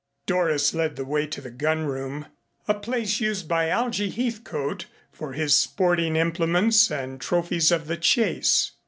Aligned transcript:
Doris 0.25 0.73
led 0.73 0.95
the 0.95 1.05
way 1.05 1.27
to 1.27 1.41
the 1.41 1.51
gun 1.51 1.83
room, 1.85 2.25
a 2.67 2.73
place 2.73 3.19
used 3.19 3.47
by 3.47 3.69
Algie 3.69 4.09
Heathcote 4.09 4.87
for 5.11 5.33
his 5.33 5.53
sporting 5.55 6.15
implements 6.15 6.89
and 6.89 7.21
trophies 7.21 7.71
of 7.71 7.85
the 7.85 7.97
chase. 7.97 8.71